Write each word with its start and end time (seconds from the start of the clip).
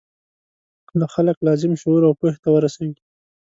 خلک 1.13 1.37
لازم 1.47 1.71
شعور 1.81 2.01
او 2.07 2.13
پوهې 2.19 2.37
ته 2.43 2.49
ورسوي. 2.53 2.93